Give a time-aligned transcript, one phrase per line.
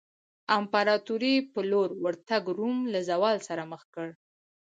[0.57, 4.07] امپراتورۍ په لور ورتګ روم له زوال سره مخ کړ.